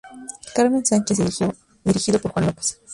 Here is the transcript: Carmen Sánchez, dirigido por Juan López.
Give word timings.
Carmen 0.55 0.83
Sánchez, 0.83 1.19
dirigido 1.83 2.17
por 2.19 2.31
Juan 2.31 2.47
López. 2.47 2.81